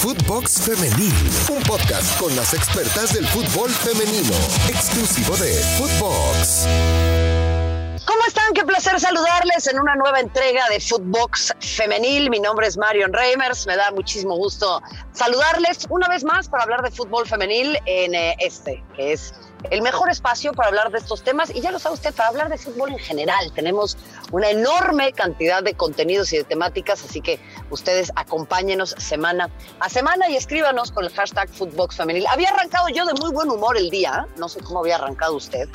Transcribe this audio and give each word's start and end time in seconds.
Footbox 0.00 0.62
Femenil, 0.62 1.12
un 1.50 1.60
podcast 1.64 2.20
con 2.20 2.34
las 2.36 2.54
expertas 2.54 3.12
del 3.12 3.26
fútbol 3.26 3.68
femenino, 3.68 4.32
exclusivo 4.68 5.36
de 5.38 5.52
Footbox. 5.76 6.68
¿Cómo 8.06 8.24
están? 8.28 8.54
Qué 8.54 8.64
placer 8.64 9.00
saludarles 9.00 9.66
en 9.66 9.80
una 9.80 9.96
nueva 9.96 10.20
entrega 10.20 10.68
de 10.68 10.78
Footbox 10.78 11.52
Femenil. 11.58 12.30
Mi 12.30 12.38
nombre 12.38 12.68
es 12.68 12.78
Marion 12.78 13.12
Reimers. 13.12 13.66
Me 13.66 13.76
da 13.76 13.90
muchísimo 13.90 14.36
gusto 14.36 14.80
saludarles 15.14 15.88
una 15.90 16.06
vez 16.06 16.22
más 16.22 16.48
para 16.48 16.62
hablar 16.62 16.82
de 16.82 16.92
fútbol 16.92 17.26
femenil 17.26 17.76
en 17.86 18.14
eh, 18.14 18.36
este, 18.38 18.84
que 18.94 19.14
es 19.14 19.34
el 19.70 19.82
mejor 19.82 20.10
espacio 20.10 20.52
para 20.52 20.68
hablar 20.68 20.90
de 20.90 20.98
estos 20.98 21.22
temas 21.22 21.50
y 21.54 21.60
ya 21.60 21.70
lo 21.70 21.78
sabe 21.78 21.94
usted, 21.94 22.14
para 22.14 22.28
hablar 22.28 22.48
de 22.48 22.58
fútbol 22.58 22.92
en 22.92 22.98
general. 22.98 23.52
Tenemos 23.54 23.96
una 24.30 24.50
enorme 24.50 25.12
cantidad 25.12 25.62
de 25.62 25.74
contenidos 25.74 26.32
y 26.32 26.38
de 26.38 26.44
temáticas, 26.44 27.04
así 27.04 27.20
que 27.20 27.40
ustedes 27.70 28.12
acompáñenos 28.16 28.90
semana 28.98 29.50
a 29.80 29.88
semana 29.88 30.28
y 30.28 30.36
escríbanos 30.36 30.92
con 30.92 31.04
el 31.04 31.10
hashtag 31.12 31.48
Footbox 31.50 31.96
Femenil. 31.96 32.26
Había 32.26 32.50
arrancado 32.50 32.88
yo 32.88 33.04
de 33.04 33.14
muy 33.14 33.30
buen 33.32 33.50
humor 33.50 33.76
el 33.76 33.90
día, 33.90 34.26
no 34.36 34.48
sé 34.48 34.60
cómo 34.60 34.80
había 34.80 34.96
arrancado 34.96 35.34
usted, 35.36 35.68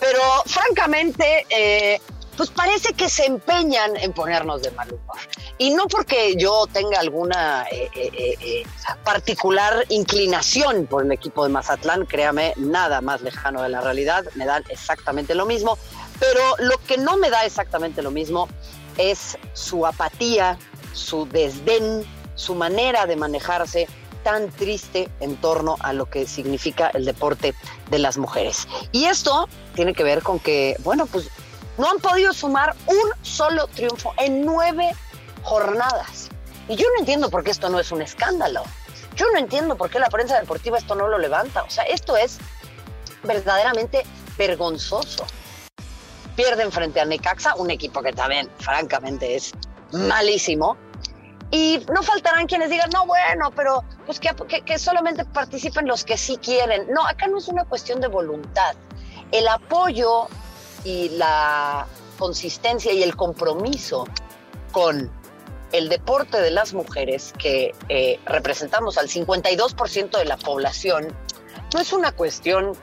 pero 0.00 0.20
francamente... 0.46 1.46
Eh, 1.50 2.00
pues 2.36 2.50
parece 2.50 2.94
que 2.94 3.08
se 3.08 3.26
empeñan 3.26 3.96
en 3.96 4.12
ponernos 4.12 4.62
de 4.62 4.70
mal 4.70 4.90
humor. 4.90 5.18
Y 5.62 5.70
no 5.70 5.86
porque 5.86 6.34
yo 6.34 6.66
tenga 6.72 6.98
alguna 6.98 7.64
eh, 7.70 7.88
eh, 7.94 8.36
eh, 8.40 8.66
particular 9.04 9.86
inclinación 9.90 10.88
por 10.88 11.04
el 11.04 11.12
equipo 11.12 11.44
de 11.44 11.50
Mazatlán, 11.50 12.04
créame, 12.04 12.52
nada 12.56 13.00
más 13.00 13.22
lejano 13.22 13.62
de 13.62 13.68
la 13.68 13.80
realidad, 13.80 14.24
me 14.34 14.44
dan 14.44 14.64
exactamente 14.70 15.36
lo 15.36 15.46
mismo, 15.46 15.78
pero 16.18 16.56
lo 16.58 16.78
que 16.78 16.98
no 16.98 17.16
me 17.16 17.30
da 17.30 17.44
exactamente 17.44 18.02
lo 18.02 18.10
mismo 18.10 18.48
es 18.98 19.38
su 19.52 19.86
apatía, 19.86 20.58
su 20.94 21.28
desdén, 21.28 22.04
su 22.34 22.56
manera 22.56 23.06
de 23.06 23.14
manejarse 23.14 23.86
tan 24.24 24.50
triste 24.50 25.08
en 25.20 25.36
torno 25.36 25.76
a 25.78 25.92
lo 25.92 26.06
que 26.06 26.26
significa 26.26 26.88
el 26.92 27.04
deporte 27.04 27.54
de 27.88 27.98
las 28.00 28.18
mujeres. 28.18 28.66
Y 28.90 29.04
esto 29.04 29.48
tiene 29.76 29.94
que 29.94 30.02
ver 30.02 30.24
con 30.24 30.40
que, 30.40 30.74
bueno, 30.80 31.06
pues 31.06 31.28
no 31.78 31.88
han 31.88 31.98
podido 31.98 32.32
sumar 32.32 32.74
un 32.88 33.24
solo 33.24 33.68
triunfo 33.68 34.12
en 34.18 34.44
nueve 34.44 34.90
jornadas. 35.42 36.28
Y 36.68 36.76
yo 36.76 36.86
no 36.94 37.00
entiendo 37.00 37.30
por 37.30 37.44
qué 37.44 37.50
esto 37.50 37.68
no 37.68 37.80
es 37.80 37.90
un 37.92 38.02
escándalo. 38.02 38.62
Yo 39.16 39.26
no 39.32 39.38
entiendo 39.38 39.76
por 39.76 39.90
qué 39.90 39.98
la 39.98 40.08
prensa 40.08 40.40
deportiva 40.40 40.78
esto 40.78 40.94
no 40.94 41.08
lo 41.08 41.18
levanta. 41.18 41.62
O 41.62 41.70
sea, 41.70 41.84
esto 41.84 42.16
es 42.16 42.38
verdaderamente 43.24 44.04
vergonzoso. 44.38 45.26
Pierden 46.36 46.72
frente 46.72 47.00
a 47.00 47.04
Necaxa, 47.04 47.54
un 47.56 47.70
equipo 47.70 48.02
que 48.02 48.12
también, 48.12 48.50
francamente, 48.58 49.36
es 49.36 49.52
malísimo. 49.92 50.76
Y 51.50 51.84
no 51.92 52.02
faltarán 52.02 52.46
quienes 52.46 52.70
digan, 52.70 52.88
no, 52.94 53.04
bueno, 53.04 53.50
pero 53.54 53.84
pues 54.06 54.18
que, 54.18 54.30
que 54.64 54.78
solamente 54.78 55.26
participen 55.26 55.86
los 55.86 56.04
que 56.04 56.16
sí 56.16 56.38
quieren. 56.38 56.90
No, 56.90 57.06
acá 57.06 57.26
no 57.26 57.36
es 57.36 57.48
una 57.48 57.66
cuestión 57.66 58.00
de 58.00 58.08
voluntad. 58.08 58.74
El 59.30 59.46
apoyo 59.48 60.28
y 60.84 61.10
la 61.10 61.86
consistencia 62.18 62.92
y 62.92 63.02
el 63.02 63.14
compromiso 63.14 64.06
con 64.72 65.10
el 65.72 65.88
deporte 65.88 66.40
de 66.40 66.50
las 66.50 66.74
mujeres, 66.74 67.32
que 67.38 67.74
eh, 67.88 68.20
representamos 68.26 68.98
al 68.98 69.08
52% 69.08 70.18
de 70.18 70.24
la 70.24 70.36
población, 70.36 71.08
no 71.74 71.80
es 71.80 71.92
una 71.92 72.12
cuestión 72.12 72.76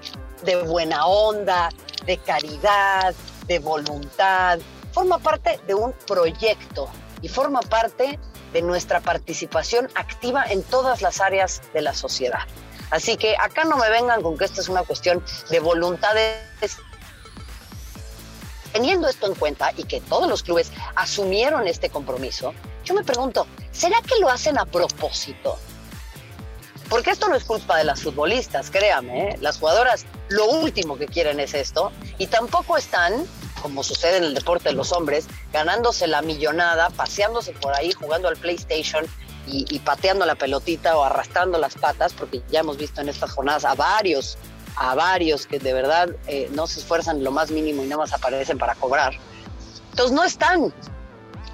de 0.44 0.62
buena 0.64 1.06
onda, 1.06 1.70
de 2.06 2.18
caridad, 2.18 3.14
de 3.48 3.60
voluntad, 3.60 4.60
forma 4.92 5.20
parte 5.20 5.60
de 5.68 5.76
un 5.76 5.94
proyecto 6.08 6.90
y 7.22 7.28
forma 7.28 7.62
parte 7.62 8.20
de 8.54 8.62
nuestra 8.62 9.00
participación 9.00 9.90
activa 9.96 10.46
en 10.46 10.64
todas 10.64 11.02
las 11.02 11.22
áreas 11.22 11.62
de 11.74 11.82
la 11.82 11.94
sociedad. 11.94 12.48
Así 12.90 13.18
que 13.18 13.36
acá 13.38 13.66
no 13.66 13.78
me 13.78 13.90
vengan 13.90 14.24
con 14.24 14.38
que 14.38 14.46
esta 14.46 14.62
es 14.62 14.70
una 14.70 14.84
cuestión 14.84 15.24
de 15.52 15.60
voluntades 15.60 16.50
Teniendo 18.72 19.08
esto 19.08 19.26
en 19.26 19.36
cuenta 19.36 19.72
y 19.76 19.84
que 19.84 20.00
todos 20.00 20.28
los 20.28 20.44
clubes 20.44 20.72
asumieron 20.96 21.68
este 21.68 21.90
compromiso, 21.90 22.54
yo 22.90 22.96
me 22.96 23.04
pregunto, 23.04 23.46
¿será 23.72 24.02
que 24.02 24.20
lo 24.20 24.30
hacen 24.30 24.58
a 24.58 24.66
propósito? 24.66 25.60
Porque 26.90 27.12
esto 27.12 27.30
no 27.30 27.36
es 27.36 27.44
culpa 27.44 27.78
de 27.78 27.84
las 27.84 28.02
futbolistas, 28.02 28.72
créame, 28.72 29.30
¿eh? 29.30 29.38
las 29.42 29.60
jugadoras 29.60 30.08
lo 30.30 30.50
último 30.50 30.98
que 30.98 31.06
quieren 31.06 31.40
es 31.40 31.54
esto 31.54 31.92
y 32.18 32.26
tampoco 32.26 32.78
están, 32.78 33.28
como 33.62 33.84
sucede 33.84 34.18
en 34.18 34.24
el 34.24 34.34
deporte 34.34 34.70
de 34.70 34.76
los 34.76 34.92
hombres, 34.92 35.28
ganándose 35.54 36.08
la 36.08 36.24
millonada, 36.24 36.90
paseándose 36.90 37.54
por 37.54 37.76
ahí, 37.76 37.92
jugando 37.92 38.28
al 38.28 38.38
PlayStation 38.38 39.06
y, 39.46 39.80
pateando 39.80 40.26
la 40.26 40.36
pelotita 40.36 40.96
o 40.98 41.04
arrastrando 41.04 41.58
las 41.58 41.76
patas, 41.76 42.14
porque 42.14 42.42
ya 42.50 42.60
hemos 42.60 42.78
visto 42.78 43.02
en 43.02 43.10
estas 43.10 43.32
jornadas 43.32 43.66
a 43.66 43.74
varios 43.76 44.38
a 44.76 44.96
varios 44.96 45.48
que 45.48 45.60
de 45.60 45.74
verdad 45.74 46.10
eh, 46.28 46.50
no 46.54 46.66
se 46.68 46.80
esfuerzan 46.80 47.24
lo 47.24 47.32
más 47.32 47.52
mínimo 47.52 47.84
y 47.84 47.88
nada 47.88 47.98
más 47.98 48.14
aparecen 48.14 48.58
para 48.58 48.76
cobrar. 48.76 49.14
Entonces 49.90 50.16
no 50.16 50.24
están 50.24 50.72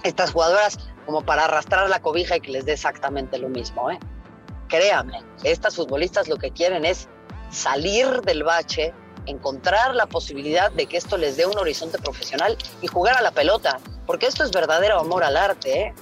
estas 0.04 0.32
jugadoras 0.32 0.78
como 1.06 1.24
para 1.24 1.46
arrastrar 1.46 1.90
la 1.90 2.02
cobija 2.02 2.38
y 2.38 2.42
que 2.42 2.52
les 2.52 2.66
dé 2.66 2.74
exactamente 2.74 3.38
lo 3.38 3.50
mismo. 3.50 3.90
¿eh? 3.92 4.00
Créame, 4.68 5.24
estas 5.44 5.76
futbolistas 5.76 6.28
lo 6.28 6.38
que 6.38 6.52
quieren 6.52 6.86
es 6.86 7.08
salir 7.52 8.22
del 8.22 8.44
bache, 8.44 8.94
encontrar 9.26 9.96
la 9.96 10.08
posibilidad 10.08 10.72
de 10.72 10.86
que 10.88 10.98
esto 10.98 11.18
les 11.18 11.38
dé 11.38 11.46
un 11.46 11.58
horizonte 11.58 11.98
profesional 11.98 12.58
y 12.82 12.88
jugar 12.88 13.18
a 13.18 13.22
la 13.22 13.32
pelota, 13.32 13.80
porque 14.06 14.28
esto 14.28 14.44
es 14.44 14.52
verdadero 14.52 15.00
amor 15.00 15.24
al 15.24 15.38
arte. 15.38 15.82
¿eh? 15.82 15.94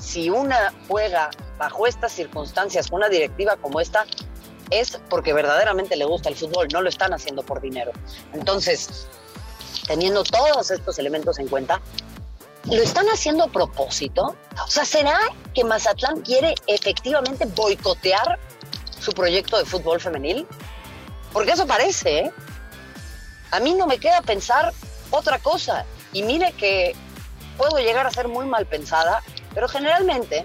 Si 0.00 0.30
una 0.30 0.72
juega 0.88 1.30
bajo 1.58 1.86
estas 1.86 2.12
circunstancias, 2.12 2.90
una 2.90 3.08
directiva 3.08 3.56
como 3.56 3.80
esta, 3.80 4.04
es 4.70 5.00
porque 5.08 5.32
verdaderamente 5.32 5.96
le 5.96 6.04
gusta 6.04 6.28
el 6.28 6.36
fútbol, 6.36 6.68
no 6.72 6.82
lo 6.82 6.88
están 6.88 7.14
haciendo 7.14 7.42
por 7.42 7.60
dinero. 7.60 7.92
Entonces, 8.32 9.06
teniendo 9.86 10.24
todos 10.24 10.70
estos 10.70 10.98
elementos 10.98 11.38
en 11.38 11.48
cuenta, 11.48 11.80
¿lo 12.70 12.82
están 12.82 13.06
haciendo 13.06 13.44
a 13.44 13.48
propósito? 13.48 14.36
O 14.64 14.70
sea, 14.70 14.84
¿será 14.84 15.18
que 15.54 15.64
Mazatlán 15.64 16.22
quiere 16.22 16.54
efectivamente 16.66 17.44
boicotear 17.46 18.38
su 19.00 19.12
proyecto 19.12 19.58
de 19.58 19.64
fútbol 19.64 20.00
femenil? 20.00 20.46
Porque 21.32 21.52
eso 21.52 21.66
parece, 21.66 22.18
¿eh? 22.18 22.32
A 23.52 23.60
mí 23.60 23.74
no 23.74 23.86
me 23.86 23.98
queda 23.98 24.20
pensar 24.22 24.72
otra 25.10 25.38
cosa. 25.38 25.84
Y 26.12 26.22
mire 26.22 26.52
que 26.52 26.94
puedo 27.56 27.78
llegar 27.78 28.06
a 28.06 28.10
ser 28.10 28.28
muy 28.28 28.46
mal 28.46 28.66
pensada, 28.66 29.22
pero 29.54 29.68
generalmente 29.68 30.44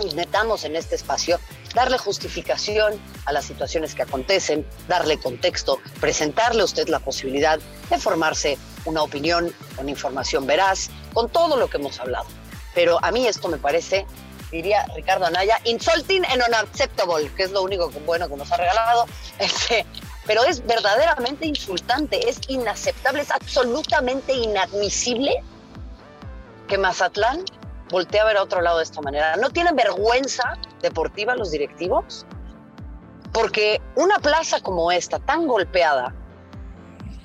intentamos 0.00 0.64
en 0.64 0.74
este 0.76 0.96
espacio 0.96 1.38
darle 1.74 1.98
justificación 1.98 3.00
a 3.26 3.32
las 3.32 3.44
situaciones 3.44 3.94
que 3.94 4.02
acontecen, 4.02 4.66
darle 4.88 5.18
contexto, 5.18 5.80
presentarle 6.00 6.62
a 6.62 6.64
usted 6.64 6.88
la 6.88 7.00
posibilidad 7.00 7.58
de 7.90 7.98
formarse 7.98 8.58
una 8.84 9.02
opinión, 9.02 9.52
una 9.78 9.90
información 9.90 10.46
veraz, 10.46 10.90
con 11.12 11.28
todo 11.28 11.56
lo 11.56 11.68
que 11.68 11.78
hemos 11.78 11.98
hablado. 12.00 12.26
Pero 12.74 13.02
a 13.02 13.10
mí 13.10 13.26
esto 13.26 13.48
me 13.48 13.58
parece, 13.58 14.06
diría 14.50 14.86
Ricardo 14.94 15.26
Anaya, 15.26 15.60
insulting 15.64 16.24
and 16.26 16.42
unacceptable, 16.46 17.30
que 17.34 17.44
es 17.44 17.50
lo 17.50 17.62
único 17.62 17.90
bueno 18.06 18.28
que 18.28 18.36
nos 18.36 18.50
ha 18.52 18.56
regalado. 18.56 19.06
Este, 19.40 19.84
pero 20.26 20.44
es 20.44 20.64
verdaderamente 20.64 21.44
insultante, 21.44 22.28
es 22.28 22.38
inaceptable, 22.48 23.20
es 23.22 23.32
absolutamente 23.32 24.32
inadmisible 24.32 25.42
que 26.68 26.78
Mazatlán 26.78 27.44
voltea 27.90 28.22
a 28.22 28.26
ver 28.26 28.36
a 28.36 28.42
otro 28.42 28.60
lado 28.60 28.78
de 28.78 28.84
esta 28.84 29.00
manera. 29.00 29.36
¿No 29.36 29.50
tienen 29.50 29.76
vergüenza 29.76 30.56
deportiva 30.84 31.34
los 31.34 31.50
directivos? 31.50 32.24
Porque 33.32 33.82
una 33.96 34.18
plaza 34.20 34.60
como 34.60 34.92
esta, 34.92 35.18
tan 35.18 35.48
golpeada 35.48 36.14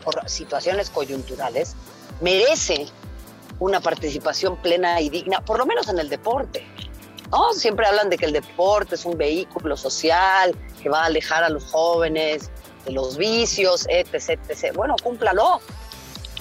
por 0.03 0.27
situaciones 0.27 0.89
coyunturales, 0.89 1.75
merece 2.21 2.87
una 3.59 3.79
participación 3.79 4.57
plena 4.57 5.01
y 5.01 5.09
digna, 5.09 5.41
por 5.41 5.59
lo 5.59 5.65
menos 5.65 5.87
en 5.89 5.99
el 5.99 6.09
deporte. 6.09 6.65
¿no? 7.31 7.53
Siempre 7.53 7.85
hablan 7.85 8.09
de 8.09 8.17
que 8.17 8.25
el 8.25 8.33
deporte 8.33 8.95
es 8.95 9.05
un 9.05 9.17
vehículo 9.17 9.77
social 9.77 10.55
que 10.81 10.89
va 10.89 11.03
a 11.03 11.05
alejar 11.05 11.43
a 11.43 11.49
los 11.49 11.65
jóvenes 11.65 12.49
de 12.85 12.91
los 12.91 13.17
vicios, 13.17 13.85
etc. 13.89 14.39
etc. 14.49 14.75
Bueno, 14.75 14.95
cúmplalo, 15.03 15.61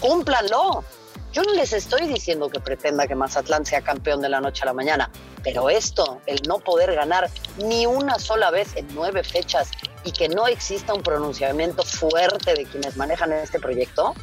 cúmplalo. 0.00 0.84
Yo 1.32 1.42
no 1.42 1.52
les 1.52 1.72
estoy 1.72 2.06
diciendo 2.06 2.48
que 2.48 2.60
pretenda 2.60 3.06
que 3.06 3.14
Mazatlán 3.14 3.66
sea 3.66 3.82
campeón 3.82 4.22
de 4.22 4.30
la 4.30 4.40
noche 4.40 4.62
a 4.62 4.66
la 4.66 4.72
mañana, 4.72 5.10
pero 5.42 5.70
esto, 5.70 6.20
el 6.26 6.40
no 6.46 6.58
poder 6.58 6.94
ganar 6.94 7.30
ni 7.58 7.86
una 7.86 8.18
sola 8.18 8.50
vez 8.50 8.76
en 8.76 8.86
nueve 8.94 9.22
fechas 9.22 9.70
y 10.04 10.12
que 10.12 10.28
no 10.28 10.46
exista 10.46 10.94
un 10.94 11.02
pronunciamiento 11.02 11.82
fuerte 11.82 12.54
de 12.54 12.64
quienes 12.64 12.96
manejan 12.96 13.32
este 13.32 13.58
proyecto, 13.58 14.14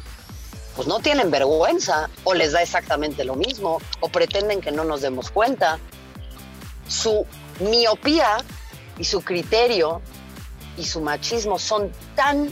pues 0.74 0.86
no 0.86 1.00
tienen 1.00 1.30
vergüenza 1.30 2.10
o 2.24 2.34
les 2.34 2.52
da 2.52 2.62
exactamente 2.62 3.24
lo 3.24 3.34
mismo 3.34 3.80
o 4.00 4.08
pretenden 4.08 4.60
que 4.60 4.72
no 4.72 4.84
nos 4.84 5.00
demos 5.00 5.30
cuenta. 5.30 5.78
Su 6.86 7.26
miopía 7.60 8.36
y 8.98 9.04
su 9.04 9.22
criterio 9.22 10.02
y 10.76 10.84
su 10.84 11.00
machismo 11.00 11.58
son 11.58 11.90
tan 12.14 12.50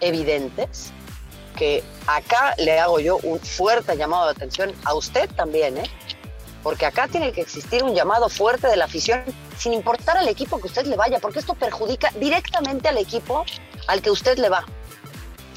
evidentes 0.00 0.92
que 1.56 1.82
acá 2.06 2.54
le 2.58 2.78
hago 2.78 3.00
yo 3.00 3.18
un 3.22 3.38
fuerte 3.38 3.96
llamado 3.96 4.26
de 4.26 4.32
atención 4.32 4.72
a 4.84 4.94
usted 4.94 5.30
también, 5.30 5.78
¿eh? 5.78 5.90
Porque 6.62 6.86
acá 6.86 7.08
tiene 7.08 7.32
que 7.32 7.40
existir 7.40 7.82
un 7.82 7.94
llamado 7.94 8.28
fuerte 8.28 8.68
de 8.68 8.76
la 8.76 8.84
afición, 8.84 9.24
sin 9.58 9.72
importar 9.72 10.16
al 10.16 10.28
equipo 10.28 10.58
que 10.58 10.66
usted 10.66 10.86
le 10.86 10.96
vaya, 10.96 11.18
porque 11.18 11.40
esto 11.40 11.54
perjudica 11.54 12.10
directamente 12.16 12.88
al 12.88 12.98
equipo 12.98 13.44
al 13.86 14.00
que 14.00 14.10
usted 14.10 14.38
le 14.38 14.48
va, 14.48 14.64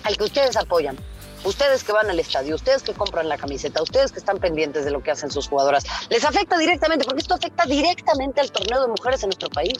al 0.03 0.17
que 0.17 0.23
ustedes 0.23 0.55
apoyan. 0.57 0.97
Ustedes 1.43 1.83
que 1.83 1.91
van 1.91 2.09
al 2.09 2.19
estadio, 2.19 2.55
ustedes 2.55 2.81
que 2.81 2.93
compran 2.93 3.29
la 3.29 3.37
camiseta, 3.37 3.83
ustedes 3.83 4.11
que 4.11 4.17
están 4.17 4.39
pendientes 4.39 4.83
de 4.83 4.89
lo 4.89 5.03
que 5.03 5.11
hacen 5.11 5.29
sus 5.29 5.47
jugadoras, 5.47 5.85
les 6.09 6.25
afecta 6.25 6.57
directamente, 6.57 7.05
porque 7.05 7.21
esto 7.21 7.35
afecta 7.35 7.65
directamente 7.65 8.41
al 8.41 8.51
torneo 8.51 8.81
de 8.81 8.87
mujeres 8.87 9.21
en 9.21 9.29
nuestro 9.29 9.49
país. 9.49 9.73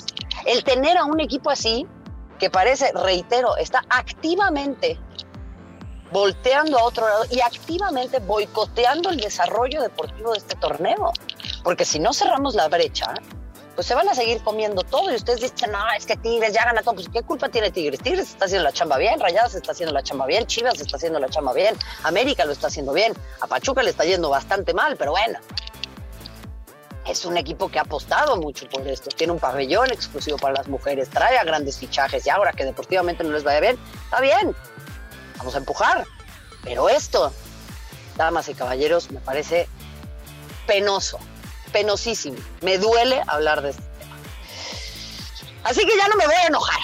El 0.45 0.63
tener 0.63 0.95
a 0.95 1.06
un 1.06 1.19
equipo 1.19 1.50
así, 1.50 1.88
que 2.38 2.51
parece, 2.51 2.92
reitero, 2.94 3.57
está 3.57 3.83
activamente 3.89 5.00
volteando 6.15 6.79
a 6.79 6.83
otro 6.85 7.06
lado 7.06 7.25
y 7.29 7.41
activamente 7.41 8.19
boicoteando 8.19 9.09
el 9.09 9.17
desarrollo 9.17 9.81
deportivo 9.81 10.31
de 10.31 10.38
este 10.38 10.56
torneo. 10.56 11.12
Porque 11.62 11.83
si 11.83 12.00
no 12.00 12.13
cerramos 12.13 12.56
la 12.56 12.69
brecha, 12.69 13.13
pues 13.75 13.85
se 13.85 13.95
van 13.95 14.07
a 14.07 14.15
seguir 14.15 14.41
comiendo 14.41 14.81
todo 14.83 15.12
y 15.12 15.15
ustedes 15.15 15.41
dicen, 15.41 15.73
no, 15.73 15.91
es 15.91 16.06
que 16.06 16.15
Tigres 16.15 16.53
ya 16.53 16.63
gana 16.63 16.81
todo. 16.81 16.95
Pues 16.95 17.09
¿qué 17.09 17.21
culpa 17.21 17.50
tiene 17.50 17.69
Tigres? 17.69 18.00
Tigres 18.00 18.29
está 18.29 18.45
haciendo 18.45 18.63
la 18.63 18.71
chamba 18.71 18.97
bien, 18.97 19.19
Rayadas 19.19 19.56
está 19.56 19.73
haciendo 19.73 19.94
la 19.94 20.03
chamba 20.03 20.25
bien, 20.25 20.45
Chivas 20.45 20.79
está 20.79 20.95
haciendo 20.95 21.19
la 21.19 21.27
chamba 21.27 21.51
bien, 21.51 21.75
América 22.03 22.45
lo 22.45 22.53
está 22.53 22.68
haciendo 22.68 22.94
bien, 22.94 23.11
a 23.41 23.47
Pachuca 23.47 23.83
le 23.83 23.89
está 23.89 24.06
yendo 24.06 24.29
bastante 24.29 24.73
mal, 24.73 24.95
pero 24.95 25.11
bueno. 25.11 25.38
Es 27.06 27.25
un 27.25 27.35
equipo 27.35 27.68
que 27.69 27.77
ha 27.77 27.81
apostado 27.81 28.38
mucho 28.38 28.69
por 28.69 28.88
esto. 28.88 29.09
Tiene 29.09 29.33
un 29.33 29.39
pabellón 29.39 29.91
exclusivo 29.91 30.38
para 30.38 30.53
las 30.53 30.69
mujeres, 30.69 31.09
trae 31.09 31.38
a 31.38 31.44
grandes 31.44 31.77
fichajes 31.77 32.25
y 32.25 32.29
ahora 32.29 32.53
que 32.53 32.63
deportivamente 32.63 33.21
no 33.25 33.31
les 33.31 33.44
vaya 33.44 33.59
bien, 33.59 33.77
está 34.06 34.21
bien. 34.21 34.56
Vamos 35.45 35.53
a 35.53 35.59
empujar. 35.59 36.07
Pero 36.63 36.89
esto, 36.89 37.31
damas 38.18 38.50
y 38.50 38.56
caballeros, 38.56 39.12
me 39.12 39.19
parece 39.19 39.69
penoso 40.65 41.19
penosísimo. 41.71 42.38
Me 42.62 42.80
duele 42.80 43.21
hablar 43.27 43.62
de 43.62 43.69
este 43.69 43.83
tema. 44.00 44.15
Así 45.63 45.86
que 45.86 45.95
ya 45.95 46.07
no 46.07 46.15
me 46.15 46.25
voy 46.25 46.33
a 46.33 46.47
enojar. 46.47 46.80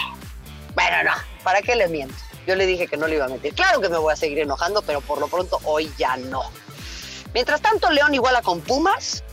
Bueno, 0.76 1.04
no, 1.06 1.12
¿para 1.44 1.64
qué 1.64 1.76
le 1.76 1.88
miento? 1.88 2.14
Yo 2.46 2.54
le 2.54 2.68
dije 2.68 2.86
que 2.86 2.98
no 2.98 3.08
le 3.08 3.16
iba 3.16 3.26
a 3.26 3.30
mentir. 3.30 3.56
Claro 3.56 3.82
que 3.82 3.90
me 3.90 3.98
voy 3.98 4.14
a 4.14 4.16
seguir 4.16 4.38
enojando, 4.38 4.84
pero 4.84 5.02
por 5.02 5.18
lo 5.20 5.28
pronto 5.28 5.60
hoy 5.64 5.92
ya 5.98 6.18
no. 6.18 6.44
Mientras 7.34 7.62
tanto, 7.62 7.90
León 7.90 8.14
iguala 8.14 8.44
con 8.44 8.62
Pumas, 8.62 9.24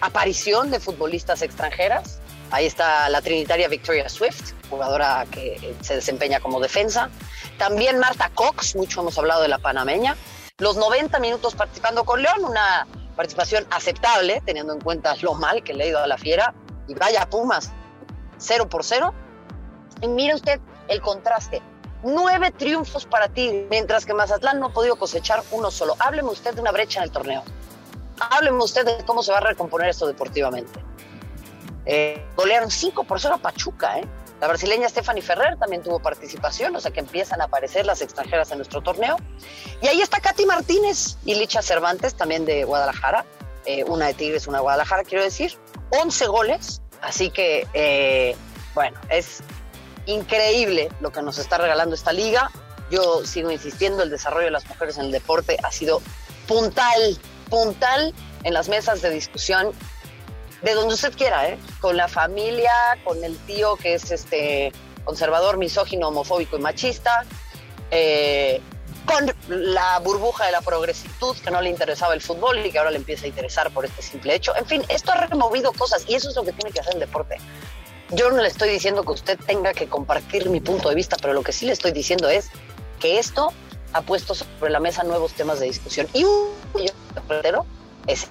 aparición 0.00 0.70
de 0.70 0.80
futbolistas 0.80 1.42
extranjeras. 1.42 2.20
Ahí 2.50 2.64
está 2.64 3.10
la 3.10 3.20
trinitaria 3.20 3.68
Victoria 3.68 4.08
Swift, 4.08 4.54
jugadora 4.70 5.26
que 5.30 5.74
se 5.82 5.96
desempeña 5.96 6.40
como 6.40 6.58
defensa. 6.58 7.10
También 7.62 8.00
Marta 8.00 8.28
Cox, 8.34 8.74
mucho 8.74 9.02
hemos 9.02 9.16
hablado 9.18 9.42
de 9.42 9.46
la 9.46 9.58
panameña. 9.58 10.16
Los 10.58 10.76
90 10.76 11.20
minutos 11.20 11.54
participando 11.54 12.02
con 12.02 12.20
León, 12.20 12.44
una 12.44 12.88
participación 13.14 13.64
aceptable, 13.70 14.42
teniendo 14.44 14.72
en 14.72 14.80
cuenta 14.80 15.14
lo 15.20 15.34
mal 15.34 15.62
que 15.62 15.72
le 15.72 15.84
ha 15.84 15.86
ido 15.86 15.98
a 16.00 16.08
la 16.08 16.18
fiera. 16.18 16.54
Y 16.88 16.94
vaya 16.94 17.24
Pumas, 17.30 17.70
cero 18.36 18.68
por 18.68 18.82
cero. 18.82 19.14
Y 20.00 20.08
mire 20.08 20.34
usted 20.34 20.60
el 20.88 21.00
contraste. 21.00 21.62
Nueve 22.02 22.50
triunfos 22.50 23.06
para 23.06 23.28
ti, 23.28 23.64
mientras 23.70 24.06
que 24.06 24.12
Mazatlán 24.12 24.58
no 24.58 24.66
ha 24.66 24.72
podido 24.72 24.96
cosechar 24.96 25.44
uno 25.52 25.70
solo. 25.70 25.94
Hábleme 26.00 26.30
usted 26.30 26.54
de 26.54 26.62
una 26.62 26.72
brecha 26.72 26.98
en 26.98 27.04
el 27.04 27.12
torneo. 27.12 27.44
Hábleme 28.18 28.58
usted 28.58 28.84
de 28.84 29.04
cómo 29.04 29.22
se 29.22 29.30
va 29.30 29.38
a 29.38 29.42
recomponer 29.42 29.88
esto 29.88 30.08
deportivamente. 30.08 30.80
Eh, 31.86 32.26
golearon 32.34 32.72
5 32.72 33.04
por 33.04 33.20
0 33.20 33.36
a 33.36 33.38
Pachuca, 33.38 34.00
¿eh? 34.00 34.08
La 34.42 34.48
brasileña 34.48 34.88
Stephanie 34.88 35.22
Ferrer 35.22 35.56
también 35.56 35.84
tuvo 35.84 36.00
participación, 36.00 36.74
o 36.74 36.80
sea 36.80 36.90
que 36.90 36.98
empiezan 36.98 37.40
a 37.40 37.44
aparecer 37.44 37.86
las 37.86 38.02
extranjeras 38.02 38.50
en 38.50 38.58
nuestro 38.58 38.80
torneo. 38.80 39.16
Y 39.80 39.86
ahí 39.86 40.02
está 40.02 40.18
Katy 40.18 40.46
Martínez 40.46 41.16
y 41.24 41.36
Licha 41.36 41.62
Cervantes, 41.62 42.16
también 42.16 42.44
de 42.44 42.64
Guadalajara, 42.64 43.24
eh, 43.66 43.84
una 43.84 44.08
de 44.08 44.14
Tigres, 44.14 44.48
una 44.48 44.58
de 44.58 44.62
Guadalajara, 44.62 45.04
quiero 45.04 45.22
decir, 45.22 45.56
11 45.90 46.26
goles. 46.26 46.82
Así 47.02 47.30
que, 47.30 47.68
eh, 47.72 48.34
bueno, 48.74 48.98
es 49.10 49.44
increíble 50.06 50.90
lo 51.00 51.12
que 51.12 51.22
nos 51.22 51.38
está 51.38 51.58
regalando 51.58 51.94
esta 51.94 52.12
liga. 52.12 52.50
Yo 52.90 53.24
sigo 53.24 53.52
insistiendo, 53.52 54.02
el 54.02 54.10
desarrollo 54.10 54.46
de 54.46 54.50
las 54.50 54.66
mujeres 54.66 54.98
en 54.98 55.04
el 55.04 55.12
deporte 55.12 55.56
ha 55.62 55.70
sido 55.70 56.02
puntal, 56.48 57.16
puntal 57.48 58.12
en 58.42 58.54
las 58.54 58.68
mesas 58.68 59.02
de 59.02 59.10
discusión 59.10 59.72
de 60.62 60.74
donde 60.74 60.94
usted 60.94 61.14
quiera, 61.16 61.48
¿eh? 61.48 61.58
Con 61.80 61.96
la 61.96 62.08
familia, 62.08 62.72
con 63.04 63.22
el 63.24 63.36
tío 63.38 63.76
que 63.76 63.94
es 63.94 64.10
este 64.10 64.72
conservador, 65.04 65.56
misógino, 65.56 66.08
homofóbico 66.08 66.56
y 66.56 66.60
machista, 66.60 67.24
eh, 67.90 68.60
con 69.04 69.32
la 69.48 69.98
burbuja 69.98 70.46
de 70.46 70.52
la 70.52 70.60
progresitud 70.60 71.36
que 71.36 71.50
no 71.50 71.60
le 71.60 71.70
interesaba 71.70 72.14
el 72.14 72.20
fútbol 72.20 72.64
y 72.64 72.70
que 72.70 72.78
ahora 72.78 72.92
le 72.92 72.98
empieza 72.98 73.24
a 73.24 73.28
interesar 73.28 73.72
por 73.72 73.84
este 73.84 74.02
simple 74.02 74.34
hecho. 74.34 74.54
En 74.56 74.66
fin, 74.66 74.84
esto 74.88 75.12
ha 75.12 75.26
removido 75.26 75.72
cosas 75.72 76.04
y 76.08 76.14
eso 76.14 76.30
es 76.30 76.36
lo 76.36 76.44
que 76.44 76.52
tiene 76.52 76.70
que 76.70 76.80
hacer 76.80 76.94
el 76.94 77.00
deporte. 77.00 77.38
Yo 78.10 78.30
no 78.30 78.40
le 78.42 78.48
estoy 78.48 78.68
diciendo 78.68 79.02
que 79.02 79.12
usted 79.12 79.38
tenga 79.46 79.72
que 79.72 79.88
compartir 79.88 80.48
mi 80.48 80.60
punto 80.60 80.88
de 80.88 80.94
vista, 80.94 81.16
pero 81.20 81.32
lo 81.32 81.42
que 81.42 81.52
sí 81.52 81.66
le 81.66 81.72
estoy 81.72 81.92
diciendo 81.92 82.28
es 82.28 82.50
que 83.00 83.18
esto 83.18 83.52
ha 83.92 84.02
puesto 84.02 84.34
sobre 84.34 84.70
la 84.70 84.80
mesa 84.80 85.02
nuevos 85.02 85.32
temas 85.32 85.58
de 85.58 85.66
discusión. 85.66 86.06
Y 86.12 86.24
un 86.24 86.50
es 88.06 88.30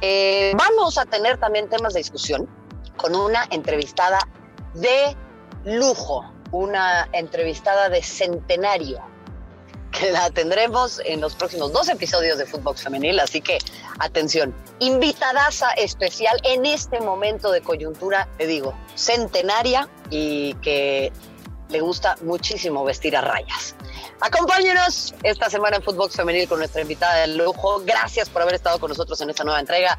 eh, 0.00 0.52
vamos 0.56 0.98
a 0.98 1.04
tener 1.04 1.38
también 1.38 1.68
temas 1.68 1.94
de 1.94 2.00
discusión 2.00 2.48
con 2.96 3.14
una 3.14 3.46
entrevistada 3.50 4.18
de 4.74 5.16
lujo, 5.64 6.24
una 6.52 7.08
entrevistada 7.12 7.88
de 7.88 8.02
centenario, 8.02 9.00
que 9.90 10.10
la 10.10 10.30
tendremos 10.30 11.00
en 11.04 11.20
los 11.20 11.34
próximos 11.34 11.72
dos 11.72 11.88
episodios 11.88 12.38
de 12.38 12.46
Footbox 12.46 12.82
Femenil, 12.82 13.20
así 13.20 13.40
que 13.40 13.58
atención, 13.98 14.54
invitadaza 14.80 15.70
especial 15.72 16.38
en 16.42 16.66
este 16.66 17.00
momento 17.00 17.50
de 17.52 17.60
coyuntura, 17.60 18.28
le 18.38 18.46
digo, 18.46 18.74
centenaria 18.96 19.88
y 20.10 20.54
que 20.54 21.12
le 21.68 21.80
gusta 21.80 22.16
muchísimo 22.22 22.84
vestir 22.84 23.16
a 23.16 23.20
rayas. 23.20 23.74
Acompáñenos 24.20 25.14
esta 25.22 25.50
semana 25.50 25.76
en 25.76 25.82
Footbox 25.82 26.16
Femenil 26.16 26.48
con 26.48 26.58
nuestra 26.58 26.82
invitada 26.82 27.20
de 27.20 27.28
lujo. 27.28 27.82
Gracias 27.84 28.28
por 28.28 28.42
haber 28.42 28.54
estado 28.54 28.78
con 28.78 28.88
nosotros 28.88 29.20
en 29.20 29.30
esta 29.30 29.44
nueva 29.44 29.60
entrega 29.60 29.98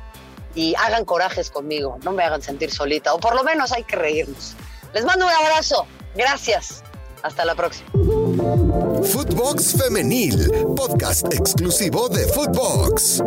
y 0.56 0.73
hagan 0.75 1.06
corajes 1.06 1.51
conmigo, 1.51 1.97
no 2.03 2.12
me 2.12 2.23
hagan 2.23 2.41
sentir 2.41 2.71
solita, 2.71 3.13
o 3.13 3.19
por 3.19 3.35
lo 3.35 3.44
menos 3.44 3.71
hay 3.73 3.83
que 3.83 3.97
reírnos. 3.97 4.56
Les 4.94 5.03
mando 5.03 5.25
un 5.25 5.31
abrazo. 5.31 5.85
Gracias. 6.15 6.81
Hasta 7.21 7.44
la 7.44 7.56
próxima. 7.56 7.89
Footbox 7.91 9.75
Femenil, 9.77 10.50
podcast 10.75 11.33
exclusivo 11.33 12.07
de 12.07 12.25
Footbox. 12.27 13.21